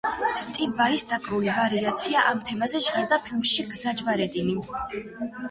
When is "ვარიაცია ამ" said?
1.57-2.41